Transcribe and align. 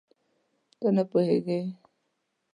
ته 0.79 0.87
نه 0.95 1.03
پوهېږې؟ 1.09 1.59